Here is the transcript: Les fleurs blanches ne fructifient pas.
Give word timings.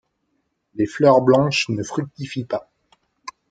Les 0.73 0.87
fleurs 0.87 1.21
blanches 1.21 1.69
ne 1.69 1.83
fructifient 1.83 2.45
pas. 2.45 2.71